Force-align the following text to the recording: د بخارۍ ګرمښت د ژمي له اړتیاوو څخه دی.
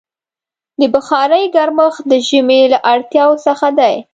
د 0.79 0.81
بخارۍ 0.93 1.45
ګرمښت 1.55 2.01
د 2.11 2.13
ژمي 2.27 2.61
له 2.73 2.79
اړتیاوو 2.93 3.41
څخه 3.47 3.67
دی. 3.79 3.95